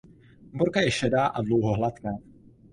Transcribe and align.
Borka 0.53 0.81
je 0.81 0.91
šedá 0.91 1.27
a 1.27 1.41
dlouho 1.41 1.73
hladká. 1.73 2.17